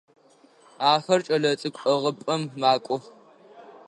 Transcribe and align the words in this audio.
Ахэр 0.91 1.21
кӏэлэцӏыкӏу 1.27 1.87
ӏыгъыпӏэм 1.93 2.41
макӏох. 2.59 3.03